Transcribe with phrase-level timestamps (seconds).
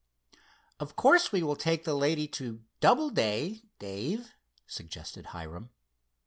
[0.79, 4.33] "Of course we will take the lady to Doubleday, Dave?"
[4.65, 5.69] suggested Hiram.